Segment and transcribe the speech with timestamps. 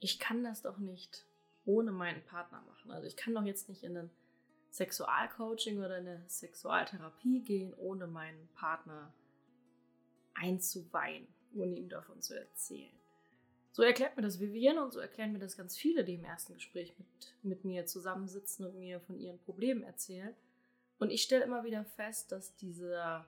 [0.00, 1.24] ich kann das doch nicht
[1.64, 2.90] ohne meinen Partner machen.
[2.90, 4.10] Also ich kann doch jetzt nicht in ein
[4.70, 9.12] Sexualcoaching oder in eine Sexualtherapie gehen, ohne meinen Partner
[10.34, 12.92] einzuweihen, ohne ihm davon zu erzählen.
[13.72, 16.54] So erklärt mir das Vivienne und so erklären mir das ganz viele, die im ersten
[16.54, 20.34] Gespräch mit, mit mir zusammensitzen und mir von ihren Problemen erzählen.
[20.98, 23.26] Und ich stelle immer wieder fest, dass dieser,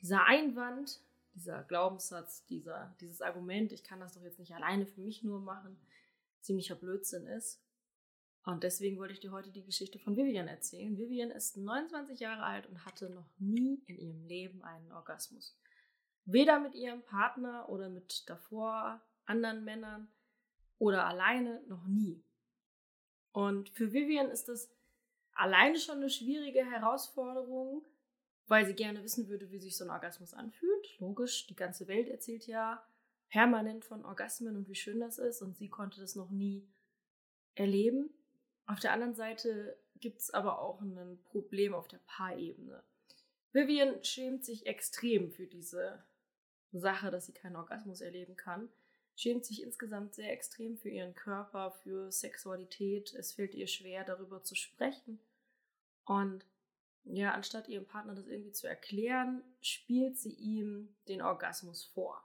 [0.00, 1.00] dieser Einwand,
[1.34, 5.40] dieser Glaubenssatz, dieser, dieses Argument, ich kann das doch jetzt nicht alleine für mich nur
[5.40, 5.76] machen,
[6.40, 7.60] ziemlicher Blödsinn ist.
[8.44, 10.96] Und deswegen wollte ich dir heute die Geschichte von Vivian erzählen.
[10.96, 15.56] Vivian ist 29 Jahre alt und hatte noch nie in ihrem Leben einen Orgasmus.
[16.24, 20.08] Weder mit ihrem Partner oder mit davor anderen Männern
[20.78, 22.24] oder alleine noch nie.
[23.32, 24.70] Und für Vivian ist das
[25.34, 27.84] alleine schon eine schwierige Herausforderung,
[28.48, 30.98] weil sie gerne wissen würde, wie sich so ein Orgasmus anfühlt.
[30.98, 32.82] Logisch, die ganze Welt erzählt ja
[33.30, 36.68] permanent von Orgasmen und wie schön das ist und sie konnte das noch nie
[37.54, 38.10] erleben.
[38.66, 42.82] Auf der anderen Seite gibt es aber auch ein Problem auf der Paarebene.
[43.52, 46.04] Vivian schämt sich extrem für diese
[46.72, 48.68] Sache, dass sie keinen Orgasmus erleben kann.
[49.16, 53.12] Schämt sich insgesamt sehr extrem für ihren Körper, für Sexualität.
[53.12, 55.20] Es fällt ihr schwer, darüber zu sprechen.
[56.04, 56.46] Und
[57.04, 62.24] ja, anstatt ihrem Partner das irgendwie zu erklären, spielt sie ihm den Orgasmus vor.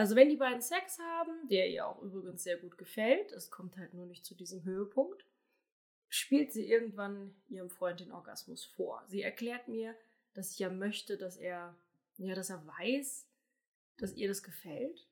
[0.00, 3.76] Also wenn die beiden Sex haben, der ihr auch übrigens sehr gut gefällt, es kommt
[3.76, 5.26] halt nur nicht zu diesem Höhepunkt,
[6.08, 9.04] spielt sie irgendwann ihrem Freund den Orgasmus vor.
[9.08, 9.94] Sie erklärt mir,
[10.32, 11.76] dass sie ja möchte, dass er,
[12.16, 13.28] ja, dass er weiß,
[13.98, 15.06] dass ihr das gefällt,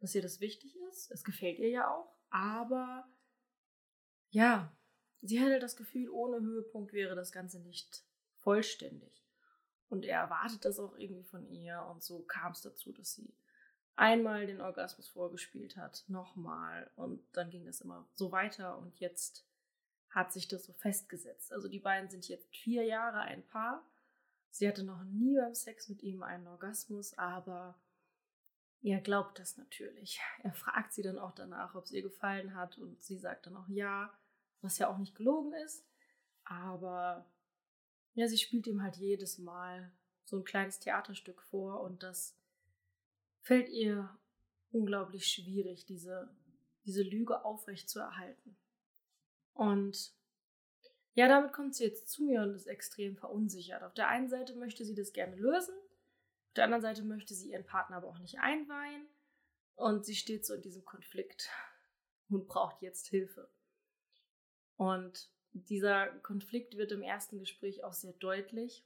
[0.00, 1.10] dass ihr das wichtig ist.
[1.10, 3.06] Es gefällt ihr ja auch, aber
[4.30, 4.74] ja,
[5.20, 9.22] sie hätte das Gefühl, ohne Höhepunkt wäre das Ganze nicht vollständig.
[9.90, 13.34] Und er erwartet das auch irgendwie von ihr und so kam es dazu, dass sie
[13.98, 19.44] einmal den Orgasmus vorgespielt hat, nochmal und dann ging das immer so weiter und jetzt
[20.10, 21.52] hat sich das so festgesetzt.
[21.52, 23.84] Also die beiden sind jetzt vier Jahre ein Paar.
[24.50, 27.78] Sie hatte noch nie beim Sex mit ihm einen Orgasmus, aber
[28.82, 30.20] er glaubt das natürlich.
[30.44, 33.56] Er fragt sie dann auch danach, ob es ihr gefallen hat und sie sagt dann
[33.56, 34.16] auch ja,
[34.60, 35.84] was ja auch nicht gelogen ist.
[36.44, 37.26] Aber
[38.14, 39.90] ja, sie spielt ihm halt jedes Mal
[40.24, 42.38] so ein kleines Theaterstück vor und das
[43.42, 44.10] fällt ihr
[44.70, 46.28] unglaublich schwierig, diese,
[46.84, 48.56] diese Lüge aufrecht zu erhalten.
[49.54, 50.12] Und
[51.14, 53.82] ja, damit kommt sie jetzt zu mir und ist extrem verunsichert.
[53.82, 55.74] Auf der einen Seite möchte sie das gerne lösen,
[56.48, 59.06] auf der anderen Seite möchte sie ihren Partner aber auch nicht einweihen
[59.74, 61.50] und sie steht so in diesem Konflikt
[62.30, 63.50] und braucht jetzt Hilfe.
[64.76, 68.84] Und dieser Konflikt wird im ersten Gespräch auch sehr deutlich,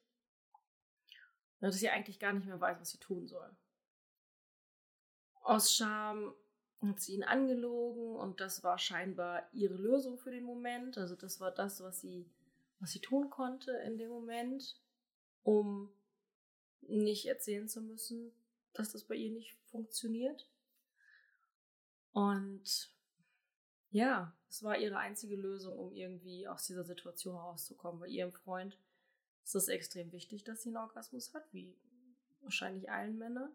[1.60, 3.54] dass sie eigentlich gar nicht mehr weiß, was sie tun soll.
[5.42, 6.34] Aus Scham
[6.80, 10.98] hat sie ihn angelogen und das war scheinbar ihre Lösung für den Moment.
[10.98, 12.28] Also das war das, was sie,
[12.80, 14.80] was sie tun konnte in dem Moment,
[15.42, 15.92] um
[16.80, 18.32] nicht erzählen zu müssen,
[18.72, 20.48] dass das bei ihr nicht funktioniert.
[22.12, 22.90] Und
[23.90, 28.00] ja, es war ihre einzige Lösung, um irgendwie aus dieser Situation rauszukommen.
[28.00, 28.78] Bei ihrem Freund
[29.44, 31.76] ist es extrem wichtig, dass sie einen Orgasmus hat, wie
[32.40, 33.54] wahrscheinlich allen Männern.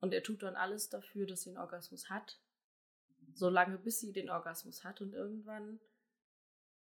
[0.00, 2.38] Und er tut dann alles dafür, dass sie einen Orgasmus hat.
[3.34, 5.00] So lange, bis sie den Orgasmus hat.
[5.00, 5.80] Und irgendwann,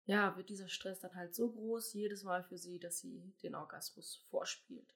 [0.04, 3.54] ja, wird dieser Stress dann halt so groß, jedes Mal für sie, dass sie den
[3.54, 4.94] Orgasmus vorspielt.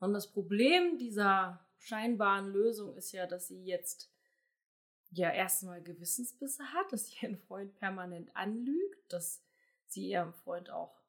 [0.00, 4.10] Und das Problem dieser scheinbaren Lösung ist ja, dass sie jetzt
[5.10, 9.42] ja erstmal Gewissensbisse hat, dass sie ihren Freund permanent anlügt, dass
[9.86, 11.03] sie ihrem Freund auch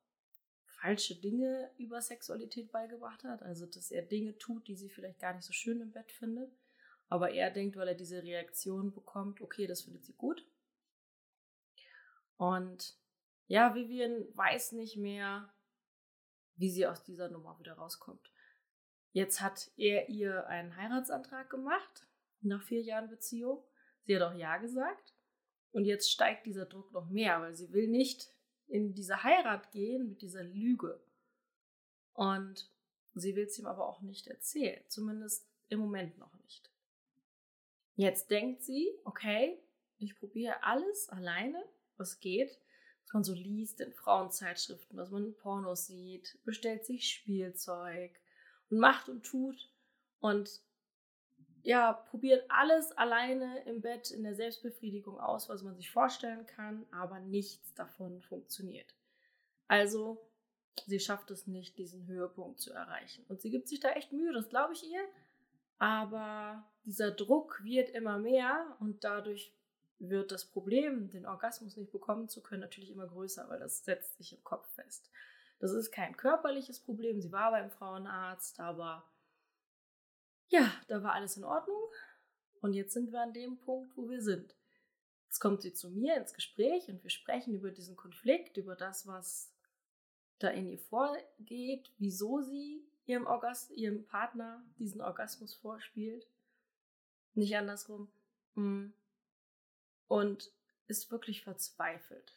[0.82, 3.42] falsche Dinge über Sexualität beigebracht hat.
[3.42, 6.52] Also, dass er Dinge tut, die sie vielleicht gar nicht so schön im Bett findet.
[7.08, 10.46] Aber er denkt, weil er diese Reaktion bekommt, okay, das findet sie gut.
[12.38, 12.98] Und
[13.48, 15.54] ja, Vivian weiß nicht mehr,
[16.56, 18.32] wie sie aus dieser Nummer wieder rauskommt.
[19.12, 22.08] Jetzt hat er ihr einen Heiratsantrag gemacht,
[22.42, 23.64] nach vier Jahren Beziehung.
[24.04, 25.14] Sie hat auch Ja gesagt.
[25.72, 28.35] Und jetzt steigt dieser Druck noch mehr, weil sie will nicht
[28.68, 31.00] in diese Heirat gehen mit dieser Lüge.
[32.14, 32.70] Und
[33.14, 36.70] sie will es ihm aber auch nicht erzählen, zumindest im Moment noch nicht.
[37.96, 39.58] Jetzt denkt sie, okay,
[40.00, 41.64] ich probiere alles alleine,
[41.98, 42.60] was geht,
[43.04, 48.20] was man so liest in Frauenzeitschriften, was man in Pornos sieht, bestellt sich Spielzeug
[48.70, 49.72] und macht und tut
[50.20, 50.62] und
[51.66, 56.86] ja, probiert alles alleine im Bett in der Selbstbefriedigung aus, was man sich vorstellen kann,
[56.92, 58.94] aber nichts davon funktioniert.
[59.68, 60.22] Also,
[60.86, 63.26] sie schafft es nicht, diesen Höhepunkt zu erreichen.
[63.30, 65.04] Und sie gibt sich da echt Mühe, das glaube ich ihr.
[65.80, 69.52] Aber dieser Druck wird immer mehr und dadurch
[69.98, 74.18] wird das Problem, den Orgasmus nicht bekommen zu können, natürlich immer größer, weil das setzt
[74.18, 75.10] sich im Kopf fest.
[75.58, 77.20] Das ist kein körperliches Problem.
[77.22, 79.04] Sie war beim Frauenarzt, aber
[80.50, 81.82] ja, da war alles in Ordnung.
[82.62, 84.56] Und jetzt sind wir an dem Punkt, wo wir sind.
[85.26, 89.06] Jetzt kommt sie zu mir ins Gespräch und wir sprechen über diesen Konflikt, über das,
[89.06, 89.52] was
[90.40, 96.28] da in ihr vorgeht, wieso sie ihrem, Orgas ihrem Partner diesen Orgasmus vorspielt.
[97.34, 98.10] Nicht andersrum.
[98.56, 98.88] Mm.
[100.08, 100.52] Und
[100.88, 102.34] ist wirklich verzweifelt.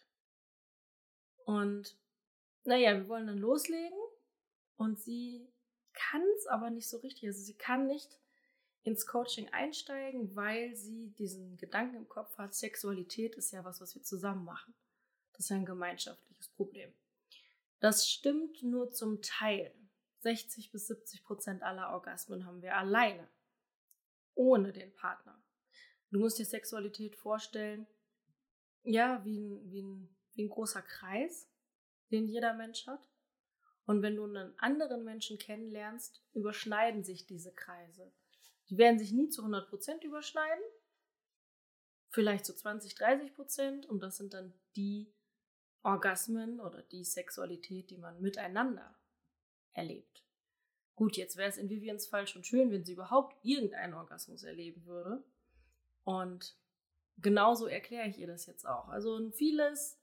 [1.44, 1.96] Und
[2.64, 3.98] naja, wir wollen dann loslegen
[4.76, 5.48] und sie
[5.98, 7.28] kann es aber nicht so richtig.
[7.28, 8.18] Also sie kann nicht
[8.84, 13.94] ins Coaching einsteigen, weil sie diesen Gedanken im Kopf hat, Sexualität ist ja was, was
[13.94, 14.74] wir zusammen machen.
[15.32, 16.92] Das ist ein gemeinschaftliches Problem.
[17.80, 19.74] Das stimmt nur zum Teil.
[20.20, 23.28] 60 bis 70 Prozent aller Orgasmen haben wir alleine,
[24.34, 25.40] ohne den Partner.
[26.10, 27.86] Du musst dir Sexualität vorstellen,
[28.82, 31.48] ja, wie ein, wie ein, wie ein großer Kreis,
[32.10, 33.08] den jeder Mensch hat.
[33.88, 38.12] Und wenn du einen anderen Menschen kennenlernst, überschneiden sich diese Kreise.
[38.68, 40.62] Die werden sich nie zu 100 Prozent überschneiden,
[42.10, 43.86] vielleicht zu 20, 30 Prozent.
[43.86, 45.10] Und das sind dann die
[45.82, 48.94] Orgasmen oder die Sexualität, die man miteinander
[49.72, 50.22] erlebt.
[50.94, 54.84] Gut, jetzt wäre es in Vivians Fall schon schön, wenn sie überhaupt irgendeinen Orgasmus erleben
[54.84, 55.24] würde.
[56.04, 56.58] Und
[57.16, 58.88] genauso erkläre ich ihr das jetzt auch.
[58.88, 59.97] Also vieles,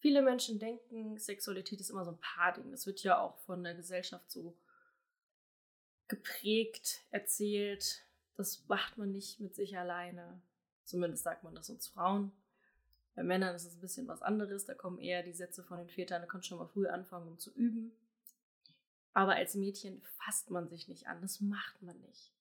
[0.00, 2.70] viele Menschen denken, Sexualität ist immer so ein Paarding.
[2.70, 4.56] Das wird ja auch von der Gesellschaft so
[6.08, 8.04] geprägt, erzählt.
[8.36, 10.42] Das macht man nicht mit sich alleine.
[10.84, 12.32] Zumindest sagt man das uns Frauen.
[13.14, 14.64] Bei Männern ist es ein bisschen was anderes.
[14.64, 17.28] Da kommen eher die Sätze von den Vätern, da kannst du schon mal früh anfangen,
[17.28, 17.92] um zu üben.
[19.12, 21.20] Aber als Mädchen fasst man sich nicht an.
[21.20, 22.32] Das macht man nicht.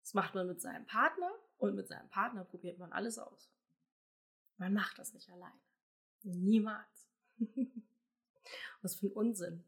[0.00, 3.50] Das macht man mit seinem Partner und mit seinem Partner probiert man alles aus.
[4.56, 5.65] Man macht das nicht alleine.
[6.22, 7.08] Niemals.
[8.82, 9.64] was für ein Unsinn.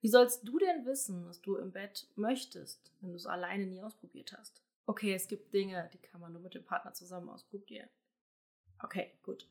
[0.00, 3.82] Wie sollst du denn wissen, was du im Bett möchtest, wenn du es alleine nie
[3.82, 4.62] ausprobiert hast?
[4.86, 7.88] Okay, es gibt Dinge, die kann man nur mit dem Partner zusammen ausprobieren.
[8.82, 9.48] Okay, gut.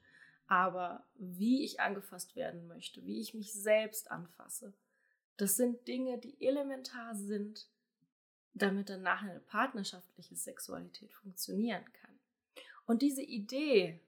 [0.47, 4.73] Aber wie ich angefasst werden möchte, wie ich mich selbst anfasse,
[5.37, 7.67] das sind Dinge, die elementar sind,
[8.53, 12.17] damit danach eine partnerschaftliche Sexualität funktionieren kann.
[12.85, 13.99] Und diese Idee,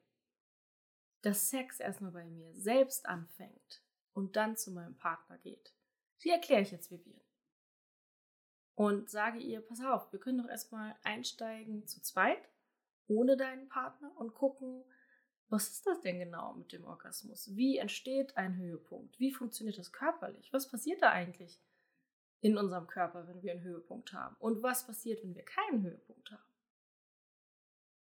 [1.21, 3.83] dass Sex erstmal bei mir selbst anfängt
[4.13, 5.73] und dann zu meinem Partner geht,
[6.23, 7.21] die erkläre ich jetzt Vivian.
[8.75, 12.47] Und sage ihr, pass auf, wir können doch erstmal einsteigen zu zweit,
[13.07, 14.83] ohne deinen Partner und gucken,
[15.49, 17.55] was ist das denn genau mit dem Orgasmus?
[17.55, 19.17] Wie entsteht ein Höhepunkt?
[19.17, 20.51] Wie funktioniert das körperlich?
[20.51, 21.59] Was passiert da eigentlich
[22.41, 24.35] in unserem Körper, wenn wir einen Höhepunkt haben?
[24.39, 26.43] Und was passiert, wenn wir keinen Höhepunkt haben?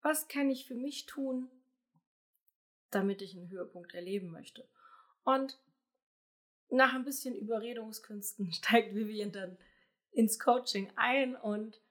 [0.04, 1.50] Was kann ich für mich tun,
[2.92, 4.68] damit ich einen Höhepunkt erleben möchte?
[5.24, 5.60] Und
[6.70, 9.58] nach ein bisschen Überredungskünsten steigt Vivian dann
[10.12, 11.82] ins Coaching ein und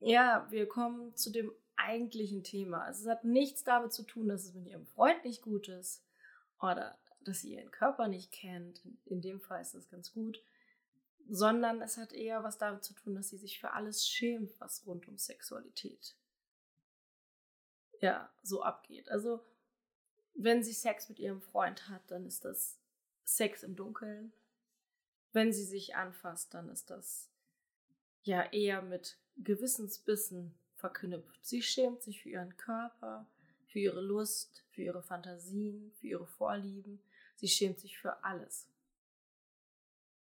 [0.00, 2.82] ja, wir kommen zu dem eigentlichen Thema.
[2.82, 6.04] Also es hat nichts damit zu tun, dass es mit ihrem Freund nicht gut ist
[6.60, 8.82] oder dass sie ihren Körper nicht kennt.
[9.06, 10.42] In dem Fall ist das ganz gut.
[11.28, 14.86] Sondern es hat eher was damit zu tun, dass sie sich für alles schämt, was
[14.86, 16.16] rund um Sexualität
[18.00, 19.10] ja so abgeht.
[19.10, 19.44] Also
[20.38, 22.78] wenn sie Sex mit ihrem Freund hat, dann ist das
[23.24, 24.32] Sex im Dunkeln.
[25.32, 27.28] Wenn sie sich anfasst, dann ist das
[28.22, 31.44] ja eher mit Gewissensbissen verknüpft.
[31.44, 33.26] Sie schämt sich für ihren Körper,
[33.66, 37.00] für ihre Lust, für ihre Fantasien, für ihre Vorlieben.
[37.36, 38.66] Sie schämt sich für alles.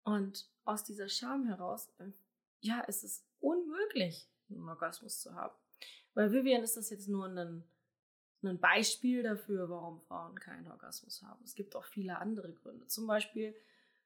[0.04, 2.14] Und aus dieser Scham heraus, ähm,
[2.62, 5.56] ja, ist es unmöglich, einen Orgasmus zu haben.
[6.14, 7.64] Bei Vivian ist das jetzt nur ein,
[8.50, 11.44] ein Beispiel dafür, warum Frauen keinen Orgasmus haben.
[11.44, 12.88] Es gibt auch viele andere Gründe.
[12.88, 13.56] Zum Beispiel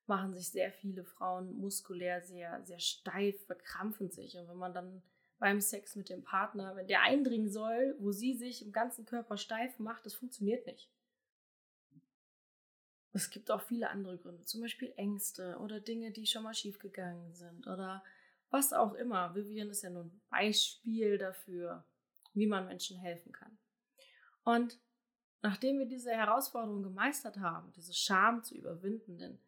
[0.08, 4.38] machen sich sehr viele Frauen muskulär sehr, sehr steif, verkrampfen sich.
[4.38, 5.02] Und wenn man dann
[5.38, 9.38] beim Sex mit dem Partner, wenn der eindringen soll, wo sie sich im ganzen Körper
[9.38, 10.92] steif macht, das funktioniert nicht.
[13.14, 17.34] Es gibt auch viele andere Gründe, zum Beispiel Ängste oder Dinge, die schon mal schiefgegangen
[17.34, 18.04] sind oder
[18.52, 19.34] was auch immer.
[19.36, 21.86] Vivian ist ja nur ein Beispiel dafür,
[22.34, 23.58] wie man Menschen helfen kann.
[24.44, 24.80] Und
[25.42, 29.40] nachdem wir diese Herausforderung gemeistert haben, diese Scham zu überwinden, denn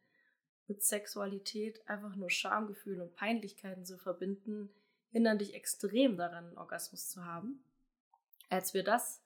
[0.68, 4.74] mit Sexualität einfach nur Schamgefühle und Peinlichkeiten zu verbinden,
[5.10, 7.64] hindern dich extrem daran, einen Orgasmus zu haben.
[8.50, 9.22] Als wir das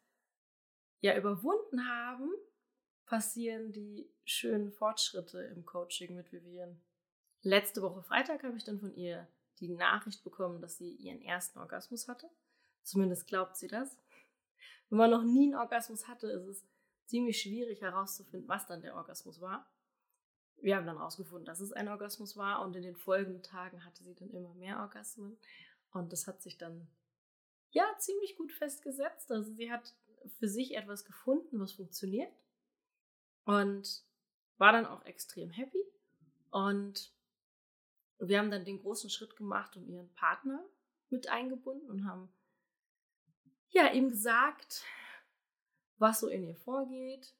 [1.01, 2.29] ja überwunden haben,
[3.05, 6.81] passieren die schönen Fortschritte im Coaching mit Vivian.
[7.41, 9.27] Letzte Woche Freitag habe ich dann von ihr
[9.59, 12.29] die Nachricht bekommen, dass sie ihren ersten Orgasmus hatte.
[12.81, 13.97] Zumindest glaubt sie das.
[14.89, 16.65] Wenn man noch nie einen Orgasmus hatte, ist es
[17.05, 19.69] ziemlich schwierig herauszufinden, was dann der Orgasmus war.
[20.57, 24.03] Wir haben dann herausgefunden, dass es ein Orgasmus war und in den folgenden Tagen hatte
[24.03, 25.37] sie dann immer mehr Orgasmen
[25.91, 26.87] und das hat sich dann
[27.71, 29.31] ja ziemlich gut festgesetzt.
[29.31, 29.93] Also sie hat
[30.39, 32.31] für sich etwas gefunden, was funktioniert
[33.43, 34.03] und
[34.57, 35.83] war dann auch extrem happy
[36.51, 37.13] und
[38.19, 40.63] wir haben dann den großen Schritt gemacht und ihren Partner
[41.09, 42.29] mit eingebunden und haben
[43.75, 44.83] ja ihm gesagt,
[45.97, 47.35] was so in ihr vorgeht,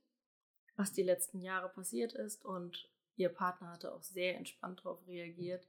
[0.75, 5.67] was die letzten Jahre passiert ist und ihr Partner hatte auch sehr entspannt darauf reagiert.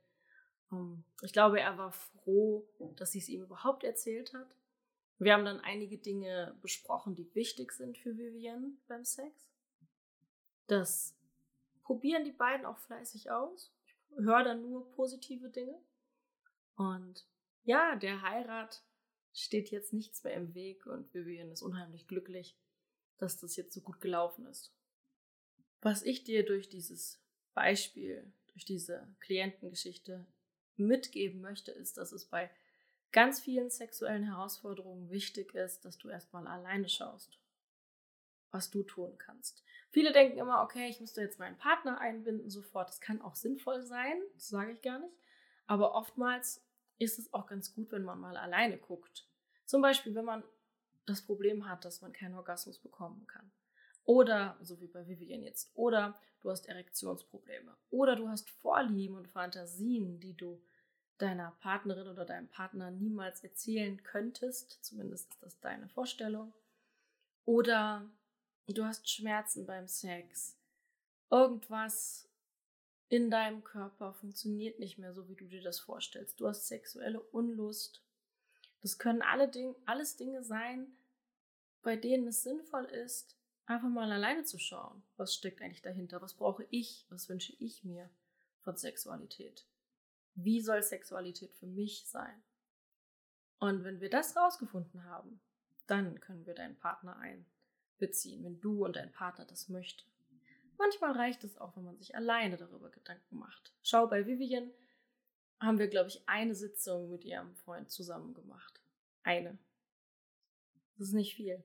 [0.73, 4.56] Ähm, ich glaube, er war froh, dass sie es ihm überhaupt erzählt hat.
[5.18, 9.49] Wir haben dann einige Dinge besprochen, die wichtig sind für Vivienne beim Sex.
[10.66, 11.16] Das
[11.82, 13.73] probieren die beiden auch fleißig aus.
[13.87, 15.80] Ich höre dann nur positive Dinge.
[16.76, 17.26] Und
[17.64, 18.82] ja, der Heirat
[19.37, 22.57] steht jetzt nichts mehr im Weg und Vivian ist unheimlich glücklich,
[23.19, 24.75] dass das jetzt so gut gelaufen ist.
[25.83, 27.23] Was ich dir durch dieses
[27.55, 30.26] Beispiel, durch diese Klientengeschichte
[30.76, 32.50] mitgeben möchte, ist, dass es bei
[33.12, 37.38] ganz vielen sexuellen Herausforderungen wichtig ist, dass du erstmal alleine schaust,
[38.50, 39.64] was du tun kannst.
[39.90, 42.88] Viele denken immer, okay, ich müsste jetzt meinen Partner einbinden sofort.
[42.88, 45.14] Das kann auch sinnvoll sein, das sage ich gar nicht.
[45.66, 46.62] Aber oftmals
[46.99, 49.29] ist es auch ganz gut, wenn man mal alleine guckt.
[49.65, 50.45] Zum Beispiel, wenn man
[51.07, 53.50] das Problem hat, dass man keinen Orgasmus bekommen kann.
[54.05, 57.76] Oder, so wie bei Vivian jetzt, oder du hast Erektionsprobleme.
[57.91, 60.62] Oder du hast Vorlieben und Fantasien, die du
[61.19, 64.85] deiner Partnerin oder deinem Partner niemals erzählen könntest.
[64.85, 66.53] Zumindest ist das deine Vorstellung.
[67.45, 68.09] Oder
[68.67, 70.57] du hast Schmerzen beim Sex.
[71.31, 72.29] Irgendwas
[73.09, 76.41] in deinem Körper funktioniert nicht mehr so, wie du dir das vorstellst.
[76.41, 78.03] Du hast sexuelle Unlust.
[78.83, 80.89] Das können alle Ding, alles Dinge sein,
[81.83, 83.37] bei denen es sinnvoll ist,
[83.67, 85.03] einfach mal alleine zu schauen.
[85.17, 86.21] Was steckt eigentlich dahinter?
[86.21, 87.07] Was brauche ich?
[87.09, 88.11] Was wünsche ich mir
[88.61, 89.67] von Sexualität?
[90.35, 92.43] Wie soll Sexualität für mich sein?
[93.59, 95.41] Und wenn wir das rausgefunden haben,
[95.87, 100.05] dann können wir deinen Partner einbeziehen, wenn du und dein Partner das möchten.
[100.78, 103.73] Manchmal reicht es auch, wenn man sich alleine darüber Gedanken macht.
[103.83, 104.71] Schau, bei Vivian
[105.61, 108.80] haben wir, glaube ich, eine Sitzung mit ihrem Freund zusammen gemacht.
[109.23, 109.59] Eine.
[110.99, 111.62] Das ist nicht viel.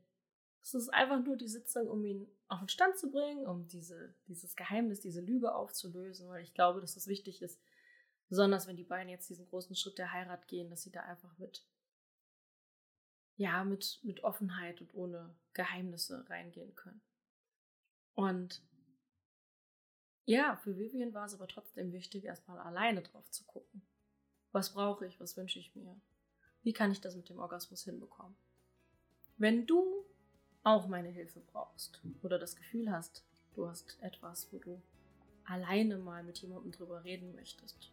[0.64, 4.14] Es ist einfach nur die Sitzung, um ihn auf den Stand zu bringen, um diese,
[4.28, 7.60] dieses Geheimnis, diese Lüge aufzulösen, weil ich glaube, dass das wichtig ist,
[8.30, 11.36] besonders wenn die beiden jetzt diesen großen Schritt der Heirat gehen, dass sie da einfach
[11.38, 11.66] mit,
[13.38, 17.02] ja, mit, mit Offenheit und ohne Geheimnisse reingehen können.
[18.14, 18.62] Und
[20.26, 23.82] ja, für Vivian war es aber trotzdem wichtig, erstmal alleine drauf zu gucken.
[24.52, 25.20] Was brauche ich?
[25.20, 25.96] Was wünsche ich mir?
[26.64, 28.36] Wie kann ich das mit dem Orgasmus hinbekommen?
[29.38, 30.06] Wenn du
[30.64, 33.26] auch meine Hilfe brauchst oder das Gefühl hast,
[33.56, 34.80] du hast etwas, wo du
[35.46, 37.92] alleine mal mit jemandem drüber reden möchtest,